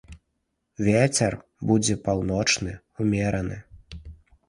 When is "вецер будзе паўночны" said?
0.87-2.71